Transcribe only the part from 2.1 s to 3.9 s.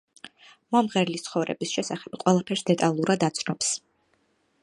ყველაფერს დეტალურად აცნობს.